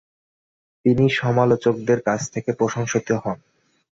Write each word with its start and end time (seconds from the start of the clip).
তিনি 0.85 1.05
সমালোচকদের 1.19 1.99
কাছ 2.01 2.21
থেকে 2.33 2.51
প্রশংসিত 2.53 3.07
হন। 3.23 3.37